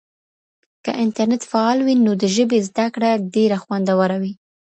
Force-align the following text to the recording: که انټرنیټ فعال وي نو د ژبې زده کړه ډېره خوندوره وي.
که 0.83 0.91
انټرنیټ 1.03 1.43
فعال 1.51 1.77
وي 1.81 1.95
نو 2.05 2.11
د 2.21 2.23
ژبې 2.35 2.59
زده 2.67 2.85
کړه 2.93 3.09
ډېره 3.35 3.57
خوندوره 3.63 4.17
وي. 4.21 4.33